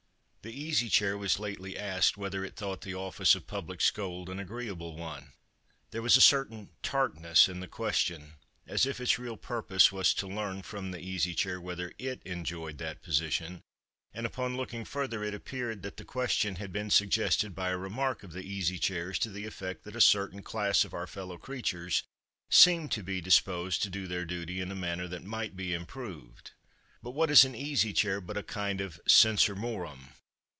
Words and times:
The 0.43 0.51
Easy 0.51 0.89
Chair 0.89 1.19
was 1.19 1.37
lately 1.39 1.77
asked 1.77 2.17
whether 2.17 2.43
it 2.43 2.55
thought 2.55 2.81
the 2.81 2.95
office 2.95 3.35
of 3.35 3.45
public 3.45 3.79
scold 3.79 4.27
an 4.27 4.39
agreeable 4.39 4.95
one. 4.95 5.33
There 5.91 6.01
was 6.01 6.17
a 6.17 6.19
certain 6.19 6.69
tartness 6.81 7.47
in 7.47 7.59
the 7.59 7.67
question, 7.67 8.37
as 8.65 8.87
if 8.87 8.99
its 8.99 9.19
real 9.19 9.37
purpose 9.37 9.91
was 9.91 10.15
to 10.15 10.25
learn 10.25 10.63
from 10.63 10.89
the 10.89 10.99
Easy 10.99 11.35
Chair 11.35 11.61
whether 11.61 11.93
It 11.99 12.23
enjoyed 12.23 12.79
that 12.79 13.03
position, 13.03 13.61
and 14.15 14.25
upon 14.25 14.57
looking 14.57 14.83
further 14.83 15.23
it 15.23 15.35
appeared 15.35 15.83
that 15.83 15.97
the 15.97 16.03
question 16.03 16.55
had 16.55 16.73
been 16.73 16.89
suggested 16.89 17.53
by 17.53 17.69
a 17.69 17.77
remark 17.77 18.23
of 18.23 18.31
the 18.33 18.41
Easy 18.41 18.79
Chair's 18.79 19.19
to 19.19 19.29
the 19.29 19.45
effect 19.45 19.83
that 19.83 19.95
a 19.95 20.01
certain 20.01 20.41
class 20.41 20.83
of 20.83 20.95
our 20.95 21.05
fellow 21.05 21.37
creatures 21.37 22.01
seemed 22.49 22.91
to 22.93 23.03
be 23.03 23.21
disposed 23.21 23.83
to 23.83 23.91
do 23.91 24.07
their 24.07 24.25
duty 24.25 24.59
in 24.59 24.71
a 24.71 24.75
manner 24.75 25.07
that 25.07 25.21
might 25.23 25.55
be 25.55 25.71
improved. 25.71 26.53
But 27.03 27.11
what 27.11 27.29
is 27.29 27.45
an 27.45 27.53
Easy 27.53 27.93
Chair 27.93 28.19
but 28.19 28.37
a 28.37 28.41
kind 28.41 28.81
of 28.81 28.99
_censor 29.07 29.55
morum! 29.55 30.13